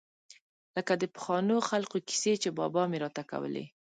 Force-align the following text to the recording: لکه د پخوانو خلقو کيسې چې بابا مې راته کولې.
لکه 0.75 0.93
د 1.01 1.03
پخوانو 1.15 1.55
خلقو 1.69 1.97
کيسې 2.07 2.33
چې 2.41 2.49
بابا 2.59 2.83
مې 2.91 2.97
راته 3.03 3.23
کولې. 3.31 3.65